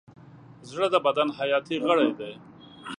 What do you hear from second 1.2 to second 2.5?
حیاتي غړی دی.